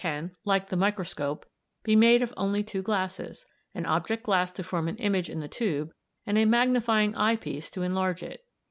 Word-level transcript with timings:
17) 0.01 0.29
can, 0.31 0.35
like 0.45 0.69
the 0.69 0.75
microscope, 0.75 1.45
be 1.83 1.95
made 1.95 2.23
of 2.23 2.33
only 2.35 2.63
two 2.63 2.81
glasses: 2.81 3.45
an 3.75 3.85
object 3.85 4.23
glass 4.23 4.51
to 4.51 4.63
form 4.63 4.87
an 4.87 4.97
image 4.97 5.29
in 5.29 5.41
the 5.41 5.47
tube 5.47 5.91
and 6.25 6.39
a 6.39 6.45
magnifying 6.45 7.15
eye 7.15 7.35
piece 7.35 7.69
to 7.69 7.83
enlarge 7.83 8.23
it. 8.23 8.41